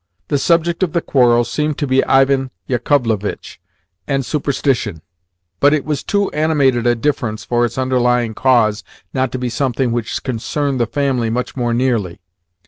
[0.29, 3.59] The subject of the quarrel seemed to be Ivan Yakovlevitch
[4.07, 5.03] and superstition,
[5.59, 8.83] but it was too animated a difference for its underlying cause
[9.13, 12.19] not to be something which concerned the family much more nearly.